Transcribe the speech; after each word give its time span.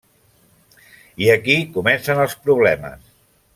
I 1.25 1.29
aquí 1.35 1.57
comencen 1.77 2.25
els 2.25 2.37
problemes. 2.47 3.15